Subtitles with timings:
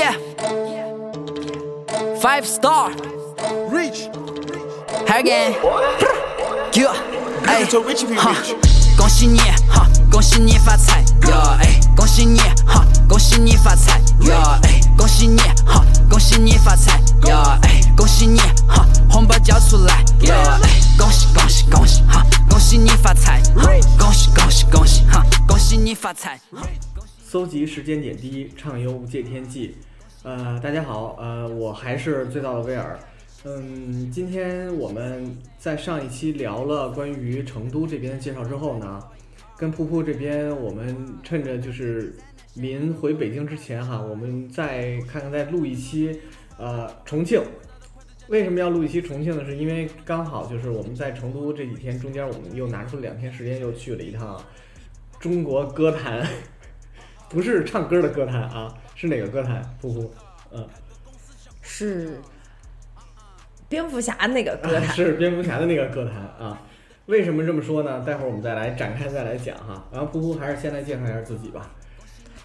[0.00, 0.16] Yeah,
[2.22, 2.90] five star,
[3.68, 4.08] Reach.
[5.08, 5.52] again.
[6.72, 6.94] Yeah,
[7.44, 8.14] 哎 Little Richie P.
[8.16, 8.34] 哈
[8.96, 11.58] 恭喜你哈，恭喜你发财呀！
[11.60, 14.58] 哎，恭喜你哈，恭喜你发财呀！
[14.62, 15.36] 哎，恭喜你
[15.66, 16.98] 哈，恭喜你发财
[17.28, 17.58] 呀！
[17.64, 18.38] 哎，恭喜你
[18.68, 20.58] 哈，红包交出来呀！
[20.62, 26.40] 哎，恭喜恭喜恭喜哈，恭喜你发财哈，恭喜恭喜恭喜哈，恭喜你发财。
[27.30, 29.76] 搜集时间点滴，畅游无界天际。
[30.22, 32.98] 呃，大家好，呃，我还是最早的威尔。
[33.44, 39.00] 嗯，今天我们在上一期聊了关于成都这边的介绍之后呢，
[39.56, 42.14] 跟噗噗这边，我们趁着就是
[42.56, 46.20] 临回北京之前哈，我们再看看再录一期，
[46.58, 47.40] 呃，重庆。
[48.28, 49.42] 为什么要录一期重庆呢？
[49.46, 54.38] 是因为刚好就是我们在成都这几天中间，我们又拿出两天时间，又去了一趟
[55.18, 56.28] 中国歌坛。
[57.30, 59.62] 不是唱歌的歌坛啊，是哪个歌坛？
[59.80, 60.06] 噗噗，
[60.52, 60.68] 嗯，
[61.62, 62.20] 是
[63.66, 66.60] 蝙蝠侠那个歌坛，是蝙蝠侠的那个歌坛啊。
[67.06, 68.04] 为什么这么说呢？
[68.04, 69.82] 待会儿我们再来展开再来讲哈。
[69.90, 71.70] 然后噗噗还是先来介绍一下自己吧。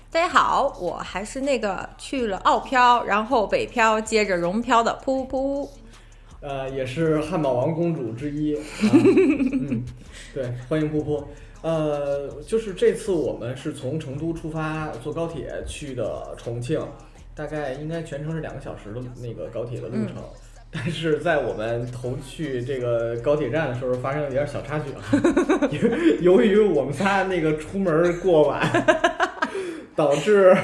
[0.09, 5.67] 大家好，我还是那个去了澳漂，然后北漂，接着蓉漂的噗噗。
[6.39, 8.55] 呃，也是汉堡王公主之一。
[8.55, 8.61] 啊、
[8.93, 9.83] 嗯，
[10.33, 11.21] 对，欢迎噗噗。
[11.65, 16.79] 呃，就是这次我们是从成都出发，坐高铁去的重庆，
[17.33, 20.17] 大概应该全程是两个小时的那个高铁的路程。
[20.69, 25.01] 但是在我们头去这个高铁站的时候，发生了一点小插曲啊。
[26.21, 28.61] 由由于我们仨那个出门过晚，
[29.95, 30.55] 导致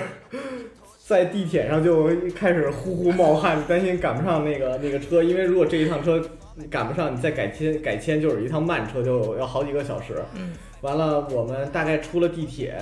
[1.07, 6.22] 在地铁上就开始呼呼冒汗，担心赶不上那个那个车，因为如果这一趟车
[6.69, 10.23] 赶不上，你再改签改签就是一趟慢车，就要好几个小时。
[10.35, 12.77] 嗯，完了，我们大概出了地铁，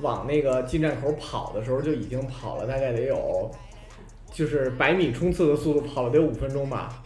[0.00, 3.50] 往那个进站口跑的时候，就已经跑了大概得有，
[4.32, 7.02] 就是百米冲刺的速度，跑了得有五分钟吧。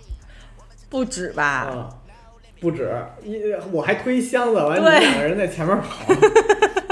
[0.89, 1.45] 不止吧？
[1.45, 1.89] 啊，
[2.61, 3.39] 不止，一
[3.73, 6.15] 我还推箱子，完了两个人在前面跑。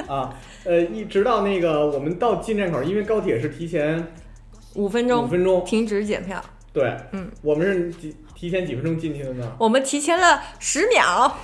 [0.13, 4.07] 啊，呃，一直到那个我们到进站口，因为高铁是提前
[4.75, 6.43] 五五分钟五分钟，停止检票，
[6.73, 9.53] 对，嗯，我们是几提前几分钟进去的呢？
[9.59, 11.37] 我们提前了十秒。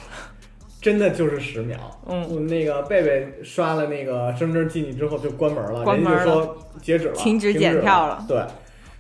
[0.81, 1.79] 真的就是十秒。
[2.09, 8.25] 嗯我那个贝贝刷了那个身份证进去之后就关门了，关门人家就说截止了，停止止检票了了。
[8.27, 8.43] 对，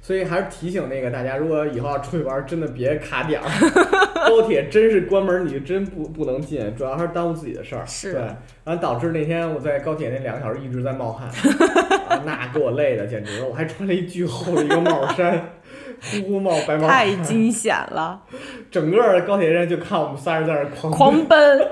[0.02, 3.48] 所以还是提醒那个大家，如果以后要出去玩，真的别卡点儿。
[4.28, 7.86] 高铁真是关门，你就真不不能进，主要还是耽误自己的事儿。
[7.86, 8.22] 是对，
[8.64, 11.28] 完导致那天我在高铁那两个小时一直在冒汗，
[12.06, 15.52] 啊，那给我累的简直了，我还穿了一巨厚的一个帽衫，
[16.00, 18.21] 呼呼冒白毛，太惊险了，
[18.71, 21.69] 整个高铁站就看我们仨人在那狂狂奔，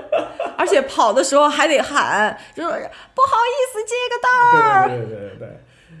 [0.57, 4.29] 而且跑的时候还得喊，就是不好意思接个道
[4.71, 4.87] 儿。
[4.89, 5.47] 对对对对对对。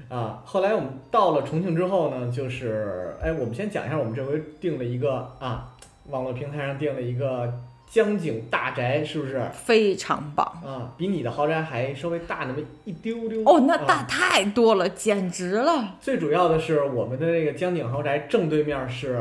[0.09, 5.69] 啊，后来我们到了重庆之后呢，就是，哎，我们先讲一下，我们这回订了一个啊，
[6.07, 7.53] 网络平台上订了一个
[7.89, 9.41] 江景大宅，是不是？
[9.51, 13.41] 非常棒啊，比你的豪宅还稍微大那么一丢丢。
[13.43, 15.95] 哦，那大啊太多了，简直了！
[15.99, 19.19] 最主要的是，我们的这个江景豪宅正对面是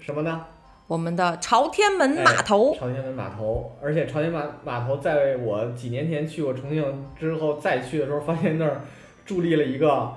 [0.00, 0.46] 什么呢？
[0.86, 8.80] 我们的朝天门码头，朝天门码头，而且朝天码码头，在我几年前去过重庆之后再去的时候，发现那儿
[9.26, 10.12] 伫立了一个，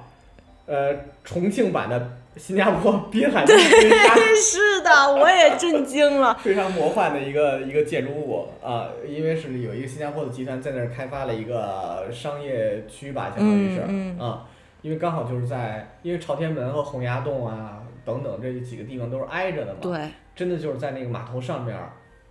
[0.65, 0.93] 呃，
[1.23, 6.35] 重庆版的新加坡滨海大飞鲨， 是的，我也震惊了。
[6.35, 14.41] 非常魔幻的一个一个建筑物啊、因为是有一个新加坡的集团在那儿开发了一个商业区吧，相当于是啊、嗯。
[14.81, 21.75] 因为刚好就是在，因为朝天门和洪崖洞啊等等这几个地方都是挨着的嘛，对，真的就是在那个码头上面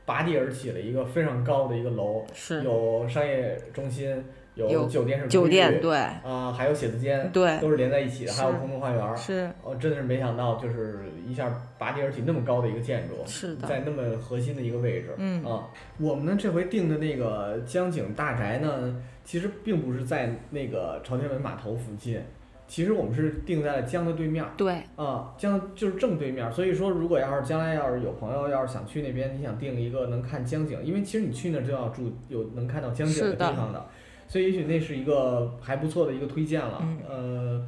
[0.04, 2.62] 拔地而起了一个非常高的一个楼，是。
[2.62, 9.16] 有商业中心，有有酒店是酒店，对对啊、还有写字间，对都是连在一起的，还有空中花园儿。
[9.16, 15.14] 是哦，真的是没想到，就是一下拔地而起那么高的一个建筑，是的，在那么核心的一个位置。
[15.16, 22.20] 嗯啊，我们呢这回定的那个江景大宅呢，其实并不是在那个朝天门码头附近，
[22.68, 24.50] 其实我们是定在了江的对面儿。
[24.56, 33.84] 对，啊，江就是正对面儿，所以说如果要是将来要是有朋友要是想去那边，你想定一个能看江景，因为其实你去那儿就要住有能看到江景的地方的，
[34.28, 36.78] 所以也许那是一个还不错的一个推荐了。
[36.80, 37.66] 嗯呃，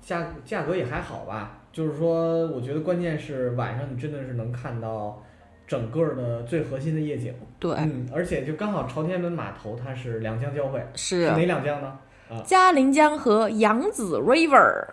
[0.00, 5.22] 价价格也还好吧，就是说我觉得关键是晚上你真的是能看到
[5.66, 7.34] 整个的最核心的夜景。
[7.58, 11.98] 对，嗯，而且就刚好朝天门码头它是两江交汇，是哪两江呢？
[12.44, 14.86] 嘉陵江和扬子 River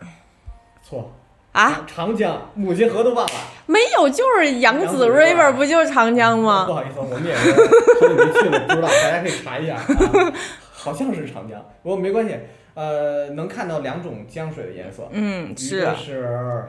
[0.82, 1.14] 错
[1.52, 3.34] 啊，长长江，母亲河都忘了。
[3.68, 6.74] 没有，就是扬子 River River 不就是长江吗不？
[6.74, 9.76] 好意思，我们也是好久没去了，不知道，大家可以查一下。
[9.76, 10.34] 啊、
[10.88, 12.34] 好像是长江，不过没关系，
[12.74, 16.64] 呃，能看到两种江水的颜色，嗯，一个是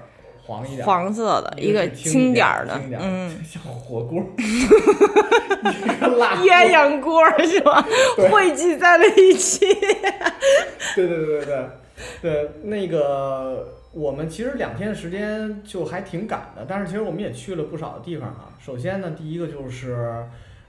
[0.44, 7.86] 黄一点，黄色的，一个青轻点儿的嗯， 像火锅， 一个辣锅鸳鸯锅儿是吧？
[8.30, 9.64] 汇集在了一起。
[10.96, 11.68] 对对对对对
[12.22, 18.50] 对，那个我们其实两天的时间就还挺赶的，但是其实我们也去了不少的地方啊。
[18.58, 20.24] 首先呢，第一个就是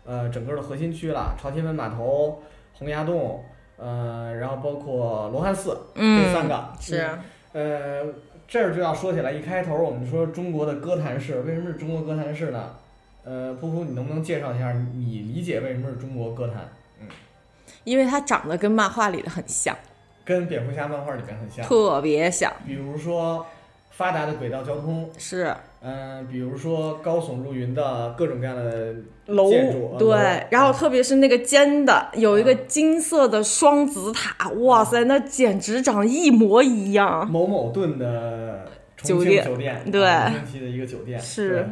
[0.06, 2.42] 呃整个的核心区了，朝天门码头、
[2.80, 3.44] 洪崖洞，
[3.78, 6.74] 呃，然后包括罗汉寺这三个。
[6.80, 7.10] 是
[7.52, 8.06] 呃，
[8.48, 12.76] 这儿就要说起来，一开头我们说中国的歌坛市，为什么是中国歌坛市呢？
[13.24, 16.70] 呃，噗噗，你能不能介绍一下你理解为什么是中国歌坛？
[17.84, 19.76] 因为它长得跟漫画里的很像，
[20.24, 21.66] 跟蝙蝠侠漫画里面很像。
[21.66, 22.52] 特别像。
[22.66, 23.46] 比如说
[23.92, 28.94] 发达的轨道交通，是嗯、比如说高耸入云的各种各样的
[29.28, 37.26] 楼建筑，对呃，然后特别是那个尖的，有一个嗯金色的双子塔，哇塞，那简直长得一模一样。
[37.32, 38.66] 某某顿的
[38.98, 41.66] 重酒店酒店，对啊神奇的一个酒店，是对，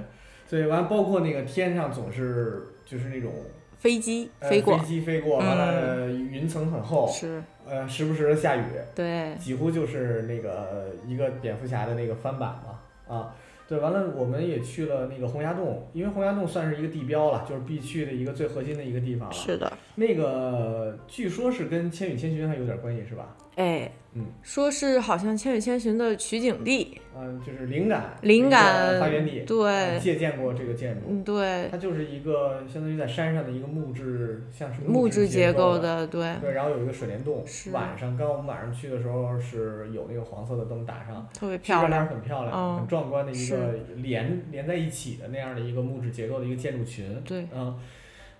[0.47, 3.31] 所以完包括那个天上总是就是那种
[3.77, 8.63] 飞机呃飞过飞，机飞过，嗯完了云层很厚，是呃，时不时的下雨，
[8.95, 13.35] 对，几乎就是那个一个蝙蝠侠的那个翻版嘛，啊，
[13.67, 19.33] 对，完了我们也去了那个洪崖洞，因为洪崖洞算是一个地标了，就是必去的一个最核心的一个地方了。
[19.33, 23.35] 是的，那个据说是跟《千与千寻》还有点关系是吧？
[23.55, 31.01] 哎，嗯，说是好像《千与千寻》的取景地，嗯，就是灵感，灵感发源地，对啊借鉴过这个建筑。
[31.09, 37.71] 嗯，对，它就是一个相当于在山上的一个木质，像是木质质结构构的，对，对，然后有一个水帘洞是。
[37.71, 42.07] 晚上，刚我们晚上去的时候是有那个黄色的灯打上，特别漂亮。
[42.07, 43.57] 很漂亮，嗯很壮观的一个
[43.95, 47.21] 连连在一起的那样的一个木质结构的一个建筑群。
[47.25, 47.77] 对，嗯，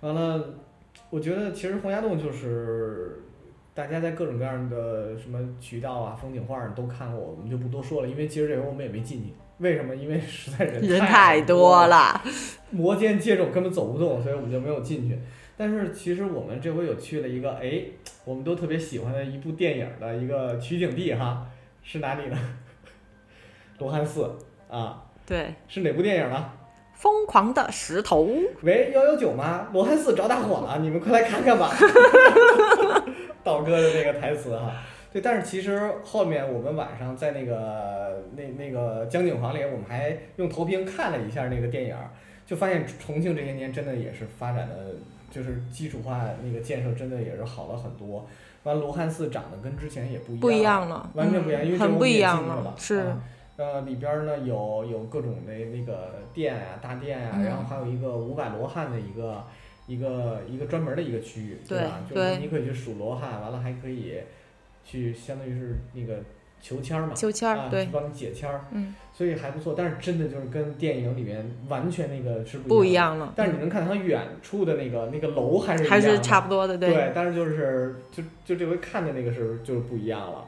[0.01, 0.53] 完了，
[1.09, 3.23] 我觉得其实洪崖洞就是
[3.77, 9.31] 大家在各种各样的什么渠道啊、风景画儿都看过，我们就不多说了，因为其实这回我们也没进去。
[9.59, 9.95] 为什么？
[9.95, 12.19] 因为实在人人太太多，了，
[12.71, 15.15] 摩肩接踵，根本走不动，所以我们就没有进去。
[15.55, 17.83] 但是其实我们这回有去了一个，哎，
[18.25, 21.45] 我们都特别喜欢的一部电影的一个取景地哈，
[21.83, 22.37] 是哪里呢？
[23.77, 24.35] 罗汉寺
[24.71, 26.49] 啊，对，是哪部电影呢？
[26.95, 28.27] 疯狂的石头，
[28.63, 29.67] 喂，幺幺九吗？
[29.71, 31.71] 罗汉寺着大火了，你们快来看看吧。
[33.47, 42.09] 道哥的那个台词哈，对，但是其实后面我们晚上在那个那那个江景房里，我们还用投屏看了一下那个电影儿，
[42.45, 44.75] 就发现重庆这些年真的也是发展的，
[45.31, 48.27] 就是基础化那个建设真的也是好了很多。
[48.63, 53.23] 完，罗汉寺长得跟之前也不一样，不一样了，完全不一样，因为不一样了，是啊
[53.55, 59.43] 呃，里边儿呢有有各种的那个店啊、大店啊，嗯然后还有一个五百罗汉的一个
[59.87, 62.01] 一个一个专门的一个区域，对吧？
[62.07, 64.15] 就是对你可以去数罗汉，完了还可以
[64.85, 66.19] 去相当于是那个
[66.61, 69.73] 求签儿嘛，求签儿，啊，对去，帮你解签儿，嗯，所以还不错。
[69.77, 72.93] 但是真的就是跟电影里面完全那个是不不一。
[72.93, 80.45] 样了，但是你能看到它远处的那个那个楼还是一还是差不多的，对，但是就是就就这回看的那个是就是不一样了。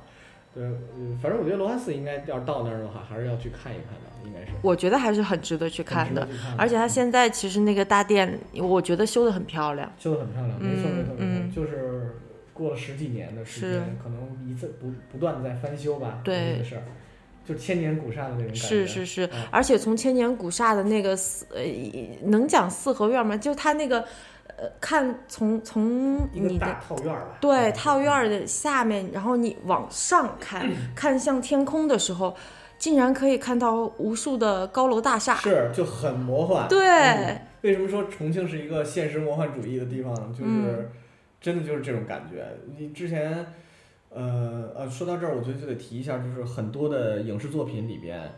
[0.60, 0.68] 对，
[0.98, 6.28] 嗯，反正我觉得罗汉寺应该要是到那儿的话，还是要去看一看的，应该是我觉得还是很值得去看的。
[6.58, 9.90] 而且它现在其实那个大殿，我觉得修的很漂亮。
[9.98, 12.18] 修的很漂亮，没错嗯没错没错，嗯就是
[12.54, 14.20] 过了十几年的时间，可能
[14.50, 16.84] 一次不不断的在翻修吧，对这个事儿，
[17.48, 18.60] 就千年古刹的那种感觉。
[18.68, 21.64] 是是是嗯，而且从千年古刹的那个四呃，
[22.24, 23.38] 能讲四合院吗？
[23.38, 24.04] 就它那个
[24.60, 27.38] 呃，看从从你的套院儿吧。
[27.40, 32.36] 对嗯套院儿的下面，然后你往上看，看向天空的时候，
[32.78, 35.36] 竟然可以看到无数的高楼大厦。
[35.36, 36.68] 是就很魔幻。
[36.68, 40.30] 对嗯为什么说重庆是一个现实魔幻主义的地方呢？
[40.32, 40.90] 就是、嗯
[41.42, 42.46] 真的就是这种感觉。
[42.78, 43.46] 你之前，
[44.10, 48.30] 呃呃，说到这儿，我觉得就得提一下，就是很多的影视作品里边，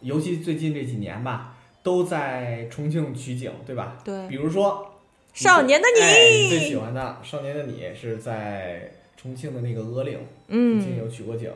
[0.00, 3.96] 尤其最近这几年吧，都在重庆取景，对吧？
[4.04, 4.86] 对，比如说
[5.34, 6.48] 少年的哎你。
[6.48, 11.50] 最，喜欢的《少年的你》是在重庆的那个鹅岭附近嗯，有取过景，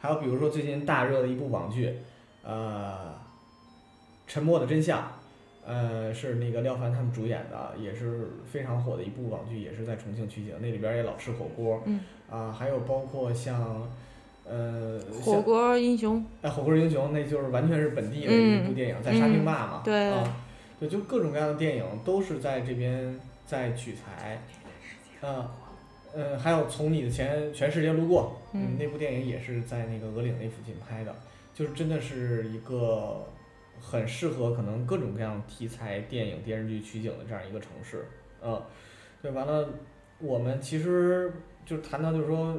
[0.00, 1.94] 还有比如说最近大热的一部网剧，
[2.42, 3.14] 呃，
[4.30, 4.98] 《沉默的真相》，
[5.66, 13.86] 呃，是那个廖凡他们主演的，也是非常火的一部网剧，也是在重庆取景，那里边也老吃火锅，嗯，啊、还有包括像，
[14.48, 18.64] 呃，火锅英雄，哎，火锅英雄那就是完全是本地的嗯。
[18.64, 20.08] 一部电影，在沙坪坝嘛，对。
[20.08, 20.24] 啊，
[20.78, 24.40] 对，就各种各样的电影都是在这边在取材，
[25.20, 25.50] 啊，
[26.14, 31.14] 嗯，还有从你的前全世界路过，嗯那部电影也是在那个鹅岭那附近拍的，
[31.52, 33.26] 就是真的是一个
[33.80, 38.06] 很适合可能各种各样题材电影电视剧取景的这样一个城市，
[38.42, 38.62] 嗯，
[39.20, 39.68] 对，完了，
[40.20, 41.32] 我们其实
[41.66, 42.56] 就谈到就是说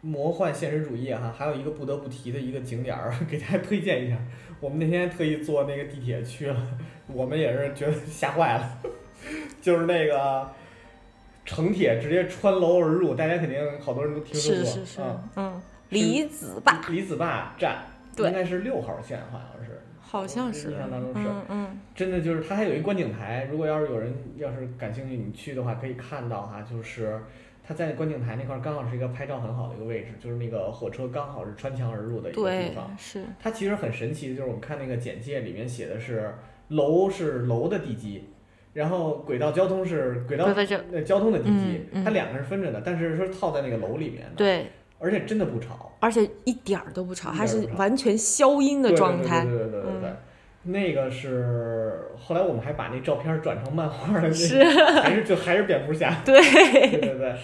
[0.00, 4.16] 魔幻现实主义哈，还有一个不得不提的一个景点儿， 给大家推荐一下。
[4.60, 6.66] 我们那天特意坐那个地铁去了，
[7.08, 8.78] 我们也是觉得吓坏了，
[9.60, 10.48] 就是那个
[11.44, 14.64] 城铁直接穿楼而入，大家肯定好多人都听说过。
[14.64, 15.60] 是是是啊。，嗯，
[15.90, 16.80] 李子坝。
[16.88, 17.84] 李子坝站，
[18.16, 18.28] 对。
[18.28, 19.82] 应该是六号线，好像是。
[20.00, 20.70] 好像是。
[20.70, 21.28] 印象当中，是。
[21.28, 27.20] 嗯嗯，真的就是它还有一观景台，如果要是有人要是感兴趣，你去的话可以看到哈，就是
[27.66, 36.34] 它在观景台那块儿刚好是一个拍照很好的一个位置，就是那个火车刚好是穿墙而入的一个地方。，是它其实很神奇的，就是我们看那个简介里面写的是
[36.68, 38.28] 楼是楼的地基，
[38.72, 40.46] 然后轨道交通是轨道
[40.90, 44.66] 那交通的地基嗯，嗯它两个是分着的，但是是套在那个楼里面的，对，
[45.00, 45.92] 而且真的不吵。
[45.98, 49.44] 而且一点儿都不吵，一点儿还是完全消音的状态。
[49.44, 50.16] 对对对对对对对嗯
[50.66, 54.62] 那个是后来我们还把那照片转成漫画了那是，
[55.00, 56.22] 还是就还是蝙蝠侠。
[56.24, 57.34] 对，对对对，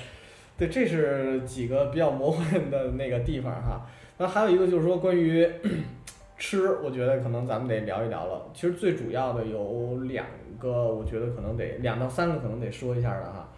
[0.59, 3.87] 对，这是几个比较魔幻的那个地方哈。
[4.19, 5.49] 那还有一个就是说关于
[6.37, 8.51] 吃，我觉得可能咱们得聊一聊了。
[8.53, 10.27] 其实最主要的有两
[10.59, 13.49] 个，我觉得可能得两到三个可能得说一下的哈。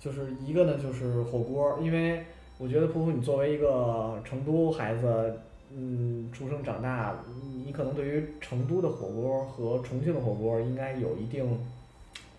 [0.00, 2.24] 就是一个呢就是火锅，因为
[2.58, 5.38] 我觉得噗噗你作为一个成都孩子，
[5.76, 7.14] 嗯，出生长大，
[7.64, 11.58] 你可能对于成都的火锅和重庆的火锅应该有一定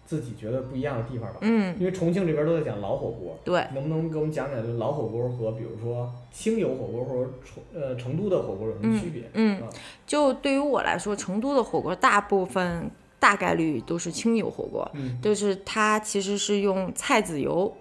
[0.05, 1.39] 自己觉得不一样的地方吧。
[1.41, 9.23] 嗯，因为重庆这边都在讲老火锅，对，能不能给我们讲讲，就是老火锅和比如说清油火锅或者重呃成都的火锅有什么区别？
[9.33, 9.69] 嗯啊，
[10.05, 17.73] 就对于我来说，成都的火锅大部分大概率都是清油火锅，嗯就是它其实是用菜籽油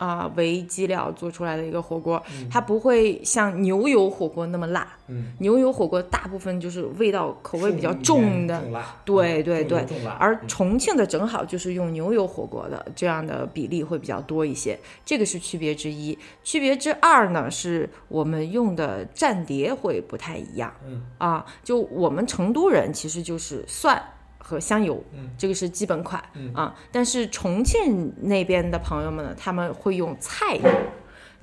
[0.00, 4.96] 啊、为基料做出来的一个火锅，嗯它不会像牛油火锅那么辣。
[5.08, 8.62] 嗯，牛油火锅大部分就是味道口味比较重的，
[9.04, 9.86] 对嗯对对
[10.18, 16.16] 而嗯重庆的正好就是用牛油火锅的，这样的比例会比较多一些，这个是区别之一。
[16.42, 21.44] 区别之二呢，是我们用的蘸碟会不太一样嗯啊。
[21.62, 24.02] 就我们成都人其实就是蒜
[24.50, 25.30] 和香油，嗯。
[25.38, 26.52] 这个是基本款嗯。
[26.52, 26.74] 啊。
[26.90, 30.68] 但是重庆那边的朋友们呢，他们会用菜油，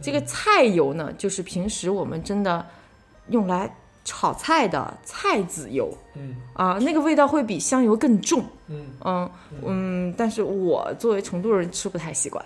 [0.02, 2.66] 这个菜油呢，就是平时我们真的
[3.30, 3.74] 用来
[4.04, 5.92] 炒菜的菜籽油。
[6.16, 6.36] 嗯。
[6.54, 8.86] 啊，那个味道会比香油更重，嗯。
[9.06, 9.30] 嗯
[9.66, 12.44] 嗯，但是我作为成都人吃不太习惯，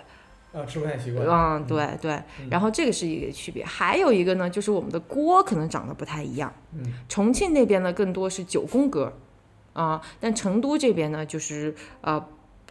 [0.52, 6.92] 啊，吃不太习惯，嗯，对对，然后这个是一个区别，还有一个呢，就是我们的锅可能长得不太一样，嗯。
[7.08, 9.12] 重庆那边呢更多是九宫格，
[9.72, 12.24] 啊，但成都这边呢就是呃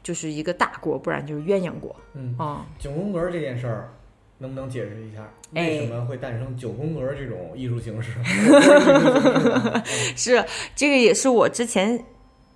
[0.03, 3.93] 就是一个大国，不然就是鸳鸯国，嗯，啊，九宫格这件事儿。
[4.41, 5.21] 能不能解释一下，
[5.53, 8.13] 哎为什么会诞生九宫格这种艺术形式？
[10.17, 10.43] 是
[10.75, 12.03] 这个也是我之前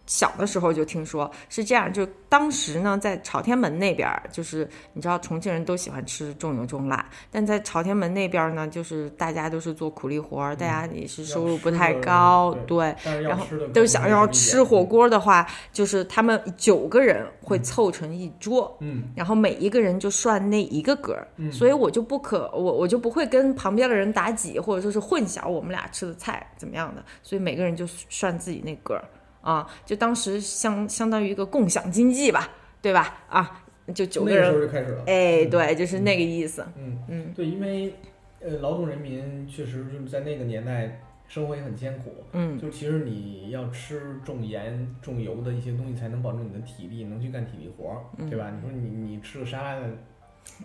[0.05, 12.95] 小的时候就听说是这样，就当时呢，在朝天门那边儿，就是你知道重庆人都喜欢吃重油重辣，但在朝天门那边儿呢，就是大家都是做苦力活儿，大家也是收入不太高，对。
[13.23, 21.17] 然后都想要吃火，锅的话，就是他们九个人会凑成一桌，嗯然后每一个人就涮那一个格
[21.51, 29.03] 所以我就不可我我就不会跟旁边的人打挤，或者说是混淆我们俩吃的菜怎么样的，所以每个人就涮自己那格儿
[29.45, 32.49] 啊，就当时相相当于一个共享经济吧，
[32.81, 33.23] 对吧？
[33.29, 37.93] 啊，就九个那个时候人，就开始了，哎，对，就是那个意思，嗯嗯对，因为
[38.41, 48.51] 呃，劳动人民确实就是在那个年代生活也很艰苦，嗯，就其实你要吃重盐重油的一些东西，才能保证你的体力，能去干体力活对吧？
[48.51, 49.89] 你说你你吃个沙拉的，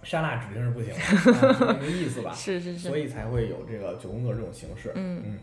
[0.03, 2.33] 沙拉指定是不行的， 啊是那个意思吧？
[2.33, 4.93] 是是是，所以才会有这个九宫格这种形式。
[4.95, 5.39] 嗯嗯，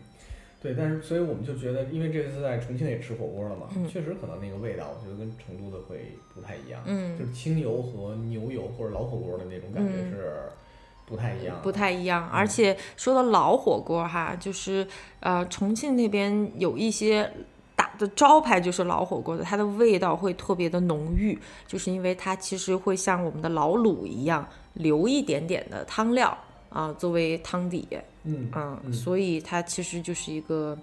[0.60, 6.82] 对，但是所以我们就觉得，因为这次在重庆也吃火锅了嘛，嗯确实可能那个味道，我觉得跟成都的会不太一样。
[6.84, 10.42] 嗯就是清油和牛油或者老火锅的那种感觉嗯是
[11.06, 11.62] 不太一样的。
[11.62, 12.24] 不太一样。
[12.24, 14.84] 嗯而且说到老火锅哈，就是
[15.20, 17.30] 呃，重庆那边有一些
[17.76, 21.38] 打的招牌就是老火锅的，它的味道会特别的浓郁，
[21.68, 26.36] 就是因为它其实会像我们的老卤一样留一点点的汤料
[26.70, 27.88] 啊、作为汤底，
[28.28, 30.78] 嗯嗯，嗯所以它其实就是一个。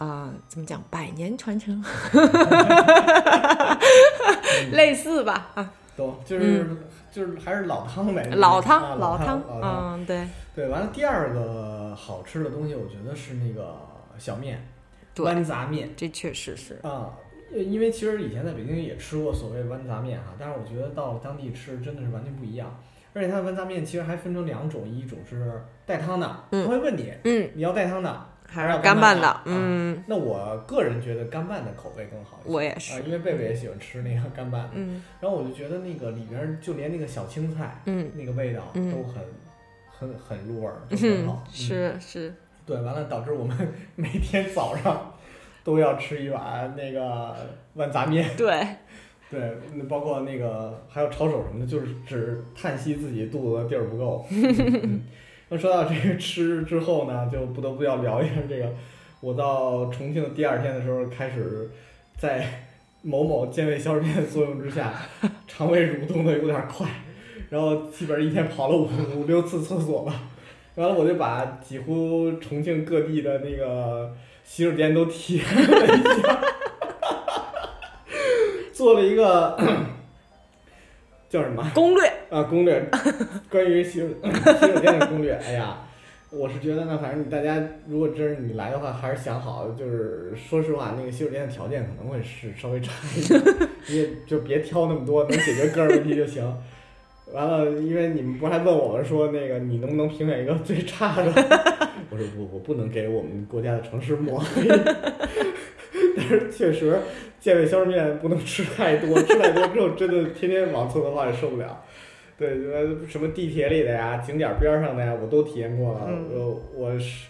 [0.00, 0.82] 啊、怎么讲？
[0.88, 1.84] 百年传承，
[4.72, 5.50] 类似吧？
[5.54, 6.66] 啊，懂，就是、
[7.12, 8.22] 就是还是老汤呗。
[8.22, 10.00] 啊老汤，老汤，老汤。
[10.00, 13.76] 嗯，对，对，完了第二个好吃的东西，我觉得是那个
[14.18, 14.66] 小面，
[15.14, 15.90] 对豌杂面。
[15.94, 17.10] 这确实是，啊，
[17.52, 22.74] 呃因为其实以前在北京也吃过所谓豌杂面哈，但是我觉得到了当地吃真的是完全不一样。
[23.12, 25.60] 而且它的豌杂面其实还分成两种，一种是
[25.90, 26.64] 带汤的，嗯。
[26.64, 29.40] 他会问你嗯，你要带汤的还是要干拌的。
[29.44, 32.50] 嗯，那我个人觉得干拌的口味更好一些。
[32.50, 35.02] 啊，我也是，因为贝贝也喜欢吃那个干拌的，嗯。
[35.20, 38.10] 然后我就觉得那个里边儿就连那个小青菜嗯。
[38.14, 38.92] 那个味道嗯。
[38.92, 39.22] 都很
[39.90, 41.44] 很很入味 很好。
[41.46, 43.56] 嗯是是，对，完了导致我们
[43.96, 45.12] 每天早上
[45.62, 47.36] 都要吃一碗那个
[47.74, 48.28] 碗杂面。
[48.36, 48.66] 对，
[49.30, 54.26] 对，那包括那个还有抄手什么的，就是只叹息自己肚子的地儿不够。
[54.30, 55.02] 嗯
[55.52, 58.72] 那说到这个吃之后呢，就不得不要聊一下这个。
[59.20, 61.68] 我到重庆的第二天的时候，开始
[62.16, 62.46] 在
[63.02, 64.94] 某某健胃消食片的作用之下，
[65.48, 66.86] 肠胃蠕动的有点快，
[67.50, 70.22] 然后基本上一天跑了五五六次厕所吧。
[70.76, 74.14] 完了，我就把几乎重庆各地的那个
[74.44, 76.40] 洗手间都体验了一下，
[78.72, 79.58] 做了一个
[81.30, 82.84] 叫什么攻略，啊攻略，
[83.48, 84.06] 关于洗手
[84.60, 85.32] 洗手间的攻略。
[85.46, 85.78] 哎呀，
[86.30, 93.40] 我是觉得呢，反正大家如果真是你来的话，还是想好，就是说实话，那个洗手间的条件可能会是稍微差一点，
[93.86, 96.44] 你也就别挑那么多，能解决个人问题就行。
[97.32, 101.32] 完了，因为你们不是还问我们说那个你能不能评选一个最差的？
[102.10, 104.68] 我说不，我不能给我们国家的城市抹黑。
[106.50, 106.98] 确实，
[107.38, 111.84] 健胃消食面不能吃太多，吃太多之后真的天天往厕所跑也受不了。
[112.38, 116.06] 对，呃，什么地铁里的呀，景点边上的呀，我都体验过了。
[116.08, 117.26] 嗯我我是，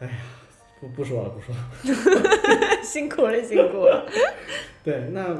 [0.00, 0.12] 哎呀，
[0.80, 2.82] 不不说了，不说了。
[2.82, 4.06] 辛苦了辛苦了。
[4.84, 5.34] 对，那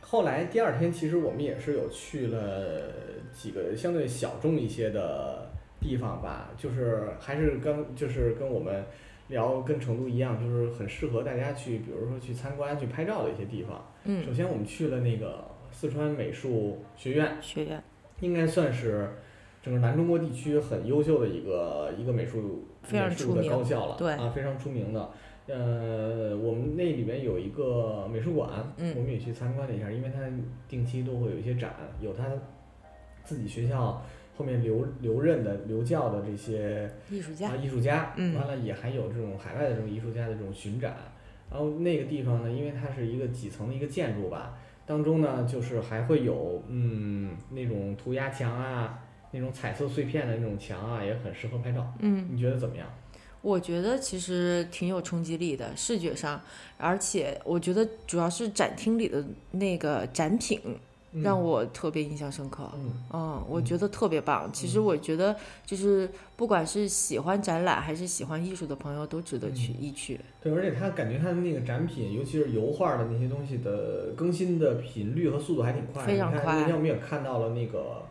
[0.00, 2.82] 后来第二天，其实我们也是有去了
[3.32, 8.84] 几个相对小众一些的地方吧，就是还是跟就是跟我们
[9.32, 13.84] 聊跟成都一样，就是很适合大家去，比如说去参观、去拍照的一些地方。
[14.04, 17.82] 嗯，首先我们去了那个四川美术学院，学院
[18.20, 19.08] 应该算是
[19.62, 25.10] 整个南中国地区很优秀的一个一个美术美术的高校了，对啊，非常出名的。
[25.48, 30.20] 呃，我们那里面有一个美术馆，嗯我们也去参观了一下，因为它
[30.68, 32.26] 定期都会有一些展，有它
[33.24, 34.04] 自己学校
[34.36, 40.96] 后面留留任的留教的这些艺术家啊，艺术家，嗯完了也还有这种海外的这种艺术家的这种巡展。
[41.50, 48.98] 然后那个地方呢，因为它是一个几层的一个建筑吧，当中呢就是还会有嗯那种涂鸦墙啊，
[49.32, 51.92] 那种彩色碎片的那种墙啊，也很适合拍照。
[51.98, 52.86] 嗯，你觉得怎么样？
[53.42, 56.40] 我觉得其实挺有冲击力的，视觉上，
[56.78, 60.74] 而且我觉得主要是展厅里的那个展品嗯
[61.20, 62.70] 让我特别印象深刻。
[62.74, 64.50] 嗯嗯，我觉得特别棒。
[64.52, 70.18] 其实我觉得就是不管是喜欢展览还是喜欢艺术的朋友，都值得去一去。
[70.40, 76.08] 对，而且他感觉他的那个展品，尤其是油画的那些东西的更新的频率和速度还挺快的。
[76.08, 78.02] 非常快那天我们也看到了那个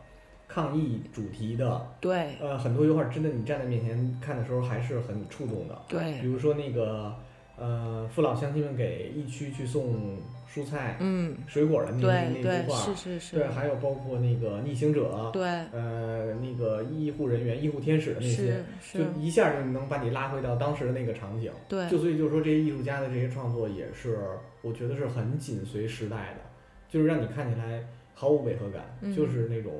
[0.48, 5.82] 抗疫主题的，对呃，很多油画真的你站在面前看的时候还是很触动的。
[5.88, 7.16] 对比，如说那个
[7.62, 10.18] 呃，父老乡亲们给疫区去送
[10.52, 15.44] 蔬菜、嗯，水果的那对那对幅画，是是对，还有包括那个逆行者，对。
[15.72, 21.52] 呃，那个医护人员、医护天使的那些，是就一下就能把你拉回到当时的那个场景。
[21.70, 21.88] 对。
[21.88, 24.18] 就所以就是说，这些艺术家的这些创作也是，
[24.64, 26.42] 我觉得是很紧随时代的，
[26.90, 29.16] 就是让你看起来毫无违和感，嗯。
[29.16, 29.72] 就是那种，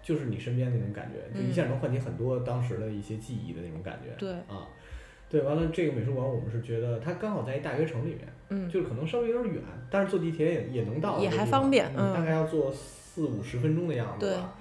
[0.00, 4.14] 就是你身边那种感觉，就一嗯下能唤起很多当时的一些记忆的那种感觉。
[4.16, 4.68] 对，啊，
[5.28, 14.54] 对，完了这个美术馆我们是觉得它刚好在一大学城里面，嗯就是可能稍微有点远，但是坐地铁也也能到，也还方方便嗯嗯大概要坐四五十分钟的样子对吧。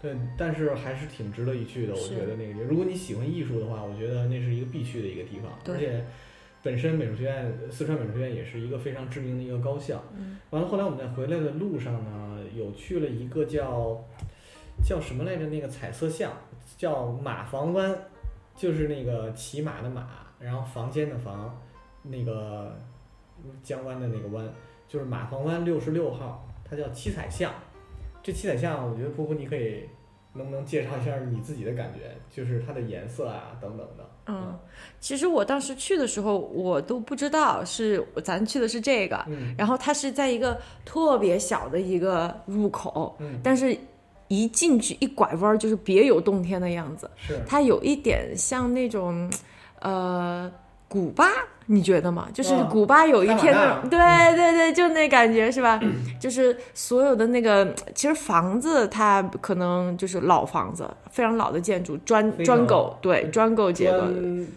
[0.00, 1.92] 对，但是还是挺值得一去的。
[1.94, 5.52] 我觉得那个地，如果你喜欢艺术的话，我觉得那是一个必去的一个地方。
[5.62, 6.04] 对而且
[6.60, 10.02] 本身美术学院，四川美术学院也是一个非常知名的一个高校。
[10.16, 14.04] 嗯完了，后来我们在回来的路上呢，有去了一个叫
[14.84, 15.46] 叫什么来着？
[15.46, 16.32] 那个彩色巷，
[16.76, 17.96] 叫马房湾，
[18.62, 20.06] 就是那个骑马的马，
[20.38, 21.60] 然后房间的房，
[22.04, 22.78] 那个
[23.60, 24.48] 江湾的那个湾，
[24.86, 27.52] 就是马房湾六十六号，它叫七彩巷。
[28.22, 29.88] 这七彩巷，我觉得波波你可以
[30.34, 34.08] 能不能介绍一下你自己的感觉，就是它的颜色啊等等的。
[34.28, 34.56] 嗯，
[35.00, 43.76] 其实我当时去的时候，我都不知道是咱去的是这个，嗯然后它是在一个特别小的一个入口，嗯，但是
[44.28, 49.30] 一进去一拐弯儿就是别有洞天的样子，是它有一点像那种，
[49.80, 50.50] 呃。
[50.88, 51.24] 古巴，
[51.66, 52.28] 你觉得吗？
[52.32, 55.80] 就是啊古巴有一天哈瓦的，对对对，就那感觉是吧？
[56.20, 64.06] 就是所有的那个，其实房子它可能就是老房子，非常老的建筑，砖砖构，对砖构结构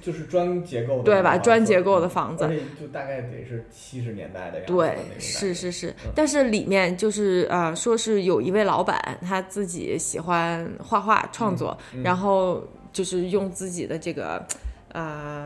[0.02, 1.38] 就是砖结构的对吧？
[1.38, 2.48] 砖结构的房子
[2.80, 4.98] 就大概得是七十年代的样子对。
[5.20, 12.64] 是是是嗯，但是里面就是呃，说是有一位老板他自己喜欢画画创作，嗯然后
[12.94, 14.46] 就是用自己的这个
[14.92, 15.45] 呃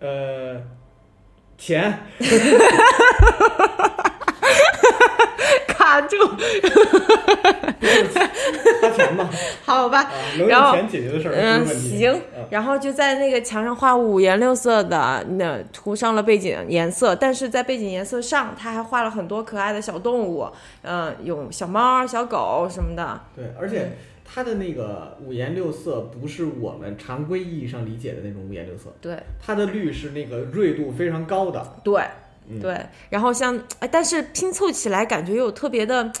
[0.00, 0.60] 呃，
[1.56, 2.00] 钱。
[5.68, 6.26] 卡呀，就
[8.80, 9.28] 花钱嘛，
[9.64, 10.00] 好吧。
[10.00, 11.66] 啊，能然后解决的事儿嗯。
[11.66, 12.12] 行。
[12.36, 20.46] 嗯，然后就在那个墙上画五颜六色的，那涂上了背景颜色，但是在背景颜色上，他还画了很多可爱的小动物，
[20.82, 23.96] 嗯、有小猫、小狗什么的，对，而且
[24.32, 29.18] 它的那个五颜六色不是我们常规意义上理解的那种五颜六色，对。
[29.44, 32.00] 它的绿是那个锐度非常高的，对
[32.48, 32.60] 嗯。
[32.60, 36.12] 对，然后像，哎，但是拼凑起来感觉又特别的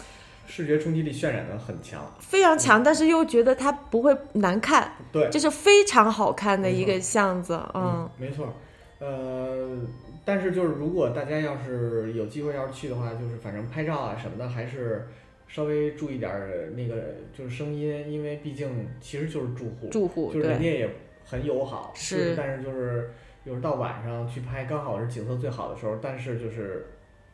[0.46, 2.04] 视觉冲击力渲染的很强。
[2.18, 8.52] 非常强，但是又觉得它不会难看，对，就是非常好看的一个巷子，嗯嗯，没错。
[8.98, 9.78] 呃，
[10.24, 15.08] 但是就是如果大家要是有机会要是去的话，就是反正拍照啊什么的，还是
[15.52, 20.88] 稍微注意点儿那个就是声音，因为毕竟其实就是住户，住户就是人家也
[21.24, 23.10] 很友好，是就是但是就是
[23.44, 26.86] 有时到晚上去拍，刚好是景色最好的时候，但是就是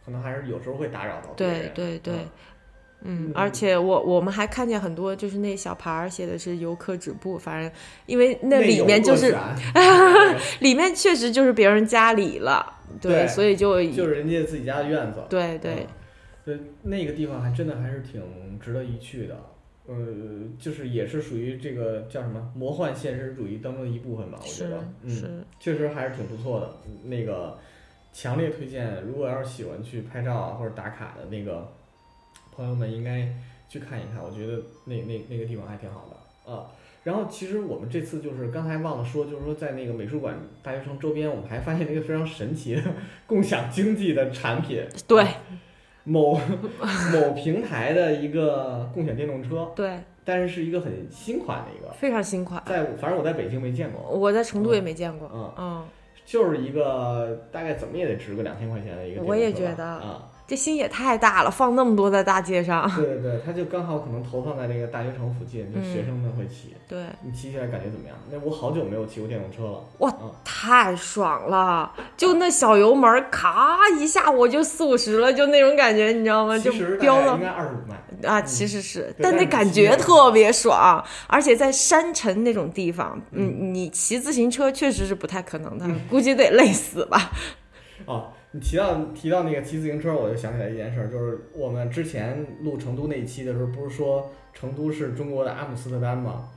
[0.05, 1.71] 可能还是有时候会打扰到别对人。
[1.75, 2.15] 对对。
[2.15, 2.31] 嗯嗯
[3.03, 7.71] 嗯，而且我我们还看见很多，就是那小牌儿写的是游客止步，反正
[8.07, 9.37] 因为那里面就是
[10.61, 15.23] 里面确实就是别人家里了，对，对所以就就是人家自己家的院子。
[15.29, 15.87] 对对嗯，
[16.47, 18.23] 对，那个地方还真的还是挺
[18.61, 19.37] 值得一去的。
[19.89, 19.95] 呃，
[20.59, 26.77] 就是也是属于这个叫什么魔幻现实主义当中的一部分吧，我觉得，嗯，确实还是挺不错的。
[27.05, 27.59] 那个
[28.13, 31.69] 强烈推荐，如果要是喜欢去拍照啊或者打卡的那个
[32.53, 33.29] 朋友们，应该
[33.69, 34.23] 去看一看。
[34.23, 36.67] 我觉得那那那个地方还挺好的啊。
[37.05, 42.83] 然后其实我们这次就是刚才忘了说，就是说在那个美术馆大学城周边，我们还发现了一个非常神奇的
[43.27, 44.85] 共享经济的产品。
[45.07, 45.43] 对啊
[46.09, 46.39] 某
[47.13, 55.85] 某平台的一个共享电动车，对，但是是一个很新款的一个，非常新款，在反正我在北京没见过，我在成都也没见过，嗯，嗯，
[56.25, 68.17] 就是一个大概怎么也得值个两千块钱的一个我也觉得啊，这心也太大了，放那么多在大街上，对对对，它就刚好可能投放在这个大学城附近，就学生们会骑，对，你骑起来感觉怎么样？
[68.31, 76.57] 那我好久没有骑过电动车了，哇嗯太爽了，就那小油门儿，咔一下我就四五十了，就那种感觉，你知道吗？
[76.57, 87.33] 就飙了应该二十五迈，啊，嗯其实是，对但那感觉特别爽，而且在山城那种地方，嗯，你骑自行车确实是不太可能的，嗯估计得累死吧。
[88.05, 96.49] 哦， 你提到提到那个骑自行车，我就想起来一件事儿，就是我们之前录成都那一期的时候，不是说成都是中国的阿姆斯特丹吗？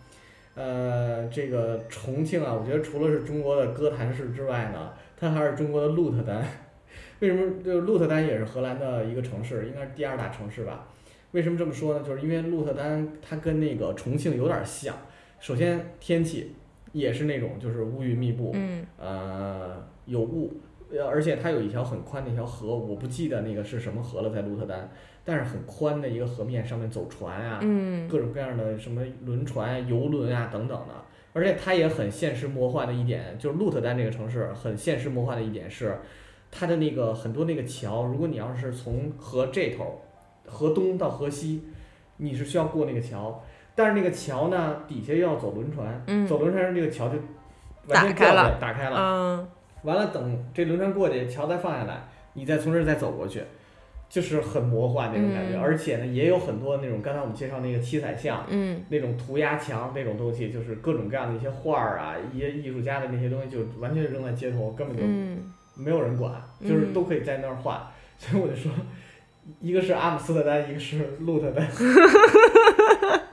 [0.56, 6.46] 呃，这个重庆啊，我觉得除了是中国的哥谭市之外呢，它还是中国的鹿特丹。
[7.20, 7.62] 为什么？
[7.64, 10.88] 就是鹿特丹也是荷兰的一个城市，应该是第二大城市吧？
[11.32, 12.04] 为什么这么说呢？
[12.06, 14.96] 就是因为鹿特丹它跟那个重庆有点像。
[15.40, 16.56] 首先天气
[16.92, 24.90] 也是那种就是乌云密布，嗯呃，有雾，呃，而且它有一条很宽的一条河，我不记得那个是什么河了，在鹿特丹，
[25.24, 30.94] 但是很宽的一个河面上面走船啊，嗯各种各样的什么轮船、游轮啊等等的，
[31.34, 36.00] 而且它也很现实魔幻的一点，就是鹿特丹这个城市很现实魔幻的一点是，
[36.50, 40.02] 它的那个很多那个桥，如果你要是从河这头，
[40.48, 41.66] 河东到河西，
[42.18, 43.44] 你是需要过那个桥，
[43.76, 47.18] 但是那个桥呢底下又要走轮船，嗯走轮船时这个桥就
[47.88, 48.98] 打开完全掉下了打开了。
[48.98, 49.48] 嗯，
[49.84, 53.44] 完了，等这轮船过去，桥再放下来，你再从这儿再走过去，
[54.10, 55.58] 就是很魔幻那种感觉。
[55.58, 67.92] 嗯而且呢，也有很多那种刚才我们介绍那个七彩像嗯那种涂鸦墙那种东西，就是各种各样的一些画儿啊，一些艺术家的那些东西，就完全扔在街头，根本就嗯没有人管，就是嗯都可以在那儿画。
[68.18, 68.70] 所以我就说，
[69.62, 71.66] 一个是阿姆斯特丹，一个是鹿特丹，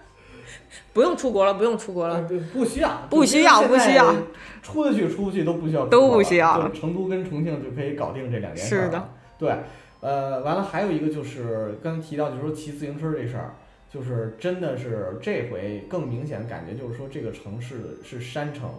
[0.96, 2.14] 不用出国了，不用出国了。
[2.14, 4.14] 呃不需要， 不需要不需要，
[4.62, 9.08] 出得去出不去都不需要，都不需要就是成都跟重庆就可以搞定这两件事儿是的了。
[9.38, 9.54] 对，
[10.00, 13.56] 呃，完了还有一个就是刚才提到，就是说骑自行车这事儿，
[13.92, 18.70] 就是真的是这回更明显的感觉，就是说这个城市是山城，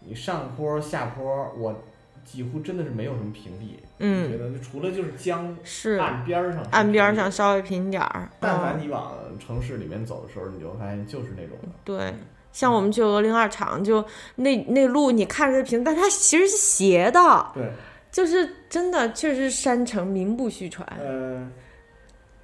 [0.00, 1.80] 你上坡下坡，我
[2.24, 7.30] 几乎真的是没有什么平地，嗯觉嗯，得除了就是江是岸边儿上，岸边儿上。
[7.30, 8.28] 稍微平点儿。
[8.40, 12.14] 但嗯凡你往城市里面走的时候，你就会发现就是那种的，对，
[12.52, 14.04] 像我们去鹅岭二厂，就
[14.36, 17.70] 那那路你看着是平，但它其实是斜的，对，
[18.10, 20.86] 就是真的确实是山城，名不虚传。
[20.98, 21.48] 呃，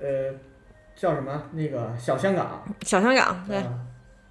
[0.01, 0.35] 呃，
[0.97, 1.43] 叫什么？
[1.53, 3.73] 那个小香港，小香港，对，啊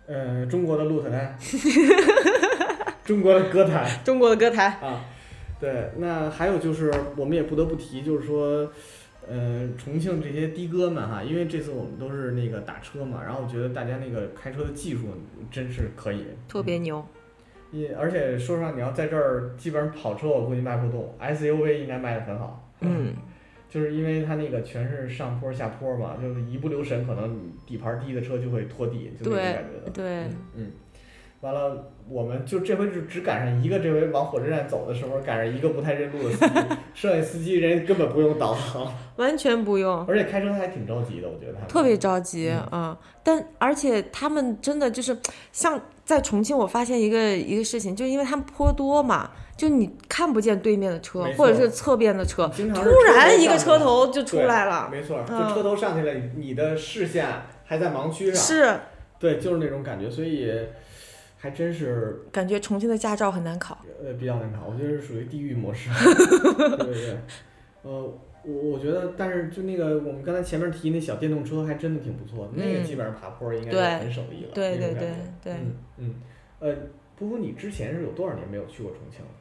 [0.08, 1.38] 呃，中国的鹿特丹，
[3.04, 5.02] 中国的歌坛中国的歌坛，啊，
[5.60, 8.72] 对，那还有就是我们也不得不提，就是说，
[9.28, 15.08] 呃，重庆这些的哥们哈，因为这次我们都是那个打车嘛，然后我觉得大家那个开车的技术
[15.52, 17.04] 真是可以，特别牛。
[17.72, 23.14] 也而且说实话，你要在这儿基本上跑车我估计卖不动，SUV 应该卖的很好，嗯，
[23.70, 29.92] 就是因为它那个全是上坡下坡嘛，就是一不留神，可能你底盘低的车就会拖地，就那种感觉的。
[29.92, 30.72] 对嗯，嗯，
[31.42, 36.60] 完了，我们就这回就只赶上一个，这回往火车站走的时候赶上一个不太认路的司机，
[36.96, 40.04] 剩下司机人根本不用导航，完全不用。
[40.08, 45.16] 而且开车还挺着急的，我觉得他特别着急嗯啊、但而且他们真的就是
[45.52, 57.28] 像在重庆，我发现一个一个事情，就是因为他们坡多嘛，就你看不见对面的车或者是侧边的车，突然一个车头就出来了，没错，就嗯车头上去了，你的视线
[57.64, 58.80] 还在盲区上，是
[59.20, 60.52] 对，就是那种感觉，所以
[61.38, 63.78] 还真是感觉重庆的驾照很难考。
[64.04, 65.90] 呃比较难考，我觉得是属于地狱模式。
[66.78, 67.18] 对对对，
[67.84, 67.92] 呃，
[68.44, 74.52] 我我觉得，但是就那个我们刚才前面提那小电动车还真的挺不错的，那个嗯基本上爬坡应该很省力了。
[74.54, 75.10] 对对对
[75.44, 76.16] 对嗯嗯，
[76.60, 76.76] 呃，
[77.16, 79.32] 不过你之前是有多少年没有去过重庆了？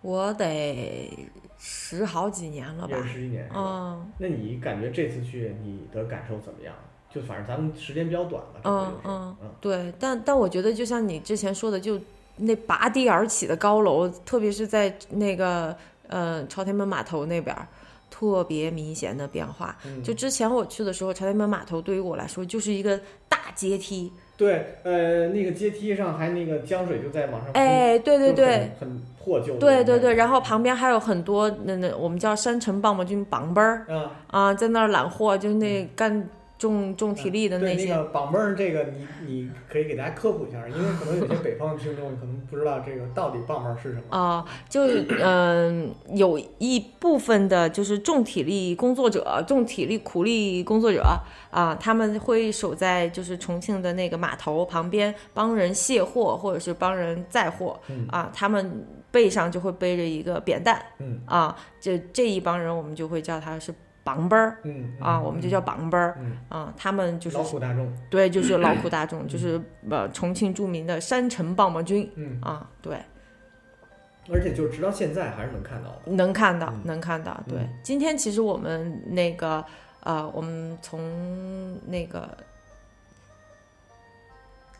[0.00, 1.16] 我得
[1.58, 3.08] 十好几年了吧也是？
[3.08, 3.60] 十几年是吧？
[3.60, 6.74] 嗯那你感觉这次去你的感受怎么样？
[7.14, 11.98] 就反正咱们时间比较短嘛，嗯嗯嗯，对，但但我觉得就像你之前说的，就
[12.36, 15.76] 那拔地而起的高楼，特别是在那个
[16.08, 17.68] 呃朝天门码头那边儿，
[18.10, 19.76] 特别明显的变化。
[19.84, 22.98] 嗯就之前我去的时候，朝天门码头对于我来说就是一个
[23.28, 28.70] 大阶梯，对，呃，那个阶梯上还那个江水就在往上喷，哎，对对对。
[28.80, 29.84] 很，很破旧对。
[29.84, 36.28] 对对，然后旁边还有很多那那我们叫山城棒棒军棒班儿啊，啊，在那儿揽货，就那干
[36.62, 37.90] 重重体力的那些。
[37.90, 44.16] 那个绑泵儿这个你你可以给大家科普一下，因为可能有些北方的听众可能不知道这个到底棒棒儿是什么。
[44.16, 44.82] 啊、就
[45.20, 51.02] 嗯、有一部分的就是重体力工作者、重体力苦力工作者
[51.50, 67.92] 啊、他们会守在就是重庆的那个码头旁边，帮人卸货或者是帮人载货嗯啊、他们背上就会背着一个扁担嗯啊，这这一帮人我们就会叫他是绑班儿嗯啊，我们就叫绑班儿嗯啊，他们就是劳苦大众。
[68.10, 69.60] 对，就是劳苦 大众，就是
[69.90, 72.96] 呃重庆著名的山城棒棒军嗯，啊，对。
[74.32, 76.12] 而且就是直到现在还是能看到的。
[76.12, 77.40] 能看到嗯，能看到。
[77.48, 79.64] 对嗯，今天其实我们那个
[80.04, 82.28] 呃，我们从那个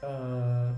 [0.00, 0.74] 呃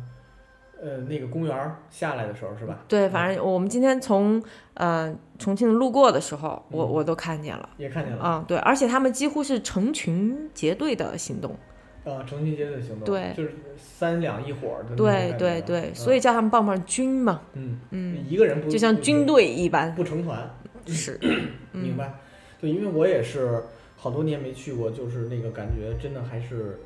[0.82, 2.84] 呃，那个公园儿下来的时候是吧？
[2.88, 4.42] 对，反正我们今天从
[4.74, 7.68] 呃重庆路过的时候，我嗯我都看见了。
[7.78, 8.22] 也看见了。
[8.22, 11.56] 啊、对，而且他们几乎是成群结队的行动，
[12.04, 13.04] 啊，成群结队的行动。
[13.04, 20.48] 对就是三两一伙儿的对对对，嗯所以叫他们棒棒军嘛，嗯，嗯，一个人不就像军队一般，不成团。
[20.86, 21.18] 是，
[21.72, 22.12] 嗯，明白，
[22.60, 23.62] 对，因为我也是
[23.96, 26.78] 好多年没去过，就是那个感觉真的还是，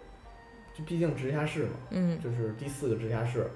[0.72, 3.50] 就毕竟直辖市嘛，嗯就是第四个直辖市，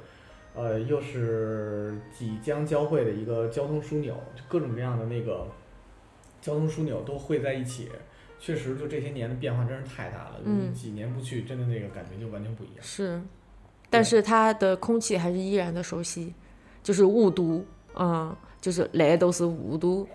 [0.54, 5.46] 呃，又是即将交汇的一个交通枢纽，就各种各样的那个
[6.40, 7.88] 交通枢纽都汇在一起，
[8.38, 12.76] 确实就这些年的变化真是太大了，嗯几年不去，真的那个感觉就完全不一样。
[12.82, 13.22] 是，
[13.88, 16.34] 但是它的空气还是依然的熟悉，
[16.82, 20.06] 就是雾都，嗯，就是来都是雾都。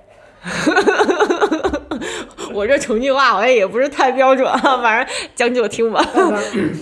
[2.54, 6.02] 我这重庆话好像也不是太标准啊，反正将就听吧，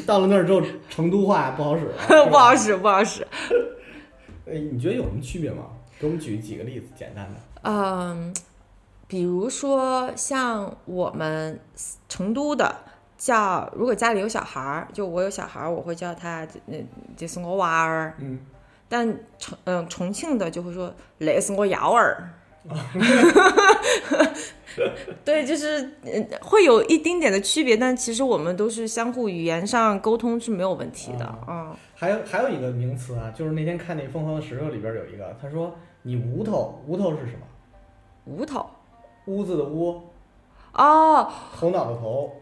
[0.06, 2.63] 到 了那儿之后，成都话不好使了， 不好使。
[2.63, 3.26] 使，不好使。
[4.48, 5.63] 哎，你觉得有什么区别吗？
[6.00, 7.39] 给我们举几个例子，简单的。
[7.63, 8.34] 嗯，
[9.08, 11.60] 比如说像我们
[12.08, 12.74] 成都的
[13.18, 16.88] 叫，如果家里有小孩儿，就我有小孩儿，我会叫他，嗯，
[17.18, 18.13] 这是我娃儿。
[18.20, 18.39] 嗯，
[18.88, 19.08] 但
[19.39, 22.30] 重嗯重庆的就会说那是我幺儿。
[25.23, 31.78] 对，就是嗯会有一丁点的区别，但其实我们都是相互语言上沟通是没有问题的啊。
[31.93, 37.45] 还有还有一个名词啊，就是那天看那《疯狂的石头》里边有一个，他说你无头，无头是什么？
[38.25, 38.65] 屋头
[39.28, 40.01] 屋子的屋，
[40.73, 42.34] 哦，头脑的头，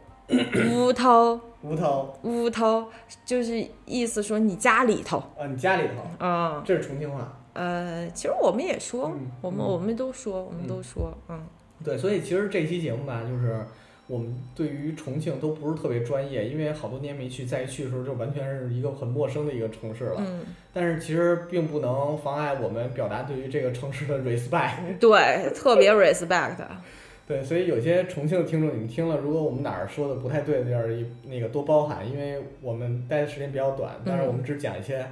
[0.72, 2.88] 屋头无头屋头
[3.26, 7.32] 就是意思说你家里头，啊，你家里头，嗯这是重庆话。
[7.54, 9.12] 呃，其实我们也说，
[9.42, 11.40] 我们我们都说，我们都说，嗯
[11.84, 13.60] 对，所以其实这期节目吧，就是
[14.08, 20.16] 我们对于重庆都不是特别专业，因为好多年没去，再一去的时候就完全是一个很陌生的一个城市了。
[20.20, 20.42] 嗯，
[20.74, 24.76] 但是其实并不能妨碍我们表达对于这个城市的 respect。
[25.00, 26.58] 对，特别 respect，
[27.28, 35.06] 对，所以有些重庆的听众，你们听了，如果我们哪儿说的不太对的地儿，一那个多包涵，因为我们待的时间比较短，但是我们只讲一些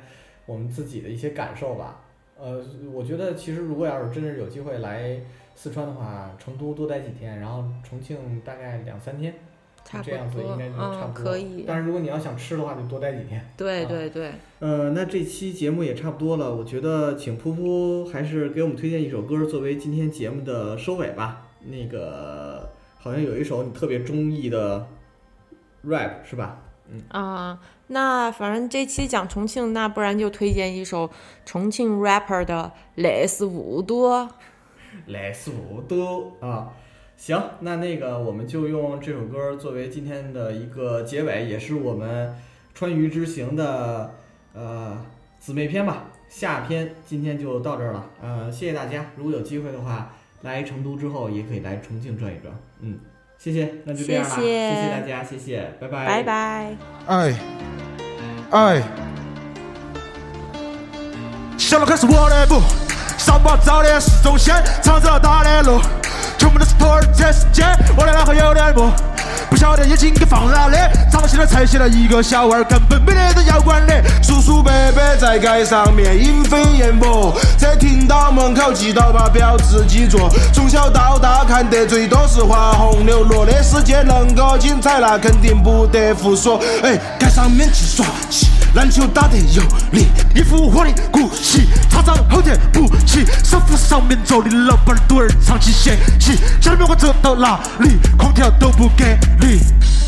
[0.46, 2.00] 我们自己的一些感受吧。
[2.42, 2.60] 呃，
[2.92, 5.22] 我觉得其实如果要是真是有机会来
[5.56, 9.36] 四川的话，成都多待几天，然后重庆大概两三天，
[10.04, 11.32] 这样子应，该就差嗯，不多。
[11.32, 13.46] 可以，但是如果你要想吃的话，就多待几天。
[13.56, 21.48] 对啊对对，呃，那这期节目也差不多了，我觉得请噗噗还是给我们推荐一首歌作为今天节目的收尾吧。
[21.64, 24.88] 那个好像有一首你特别中意的
[25.84, 26.60] rap 是吧？
[27.10, 31.10] 啊、那反正这期讲重庆，那不然就推荐一首
[31.46, 34.20] 重庆 rapper 的《类似雾多》。
[35.08, 35.52] 来速
[35.88, 36.74] 度啊！
[37.16, 42.36] 行，那那个我们就用这首歌作为今天的一个结尾，也是我们
[42.74, 44.16] 川渝之行的
[44.54, 45.06] 呃
[45.40, 46.08] 姊妹篇吧。
[46.28, 49.06] 下篇今天就到这儿了，呃，谢谢大家。
[49.18, 52.54] 如果有机会的话，来成都之后也可以来重庆转一转。
[52.80, 52.98] 嗯，
[53.44, 54.70] 谢谢，那就这样吧，谢谢。
[54.70, 56.78] 谢谢大家，谢谢，拜拜，拜拜。
[57.08, 57.34] 哎
[58.52, 58.84] 哎，
[61.58, 62.62] 小路开始我的步，
[63.18, 65.82] 上班早点是中线，唱着大的路，
[66.42, 67.64] 全部都是土儿这世界，
[67.96, 68.92] 我的脑壳有点木。
[69.48, 70.78] 不晓得眼睛给放哪里，
[71.12, 74.02] 长起来才写了一个小娃儿，根本没得人要管的。
[74.24, 80.32] 叔叔伯伯在街上面莺飞燕舞，车停到门口记到把表自己坐。
[80.52, 86.60] 从小到大看得最多是花红柳绿的世界能够精彩，那肯定不得胡说。
[86.82, 99.60] 哎，街上面去耍起，篮球打得有力，一副我的骨气，厂长后天不起，手扶上面坐的老板儿肚儿长期歇气，下面我走到哪里，空调都不给力，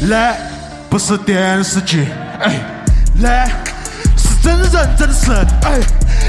[0.01, 0.33] 那
[0.89, 2.07] 不是电视剧，
[2.39, 2.55] 哎，
[3.15, 3.45] 那
[4.15, 5.31] 是真人真事，
[5.63, 5.79] 哎，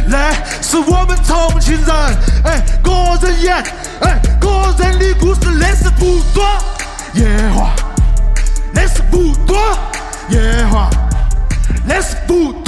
[0.08, 2.90] 那是我们重庆人，哎，个
[3.22, 3.54] 人演，
[4.00, 6.44] 哎，个人的故事那是不多，
[7.12, 7.70] 野话，
[8.72, 9.56] 那是不多，
[10.30, 10.90] 野话。
[11.86, 12.62] Laisse pour